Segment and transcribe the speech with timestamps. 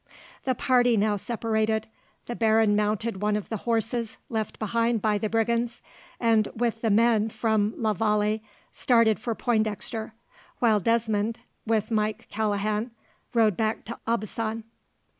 [0.45, 1.85] The party now separated.
[2.25, 5.83] The baron mounted one of the horses left behind by the brigands,
[6.19, 8.41] and with the men from la Vallee
[8.71, 10.13] started for Pointdexter;
[10.57, 12.89] while Desmond, with Mike Callaghan,
[13.35, 14.63] rode back to Aubusson.